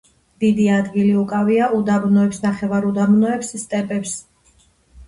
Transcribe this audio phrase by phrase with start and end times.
[0.43, 4.21] დიდი ადგილი უკავია უდაბნოებს, ნახევარუდაბნოებს, სტეპებს.